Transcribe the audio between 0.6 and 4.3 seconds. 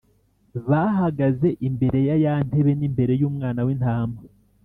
bahagaze imbere ya ya ntebe n’imbere y’Umwana w’Intama,